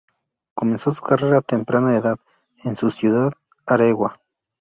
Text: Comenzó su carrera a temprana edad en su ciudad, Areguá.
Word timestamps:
Comenzó 0.55 0.89
su 0.89 1.03
carrera 1.03 1.37
a 1.37 1.41
temprana 1.43 1.95
edad 1.95 2.17
en 2.63 2.75
su 2.75 2.89
ciudad, 2.89 3.33
Areguá. 3.67 4.19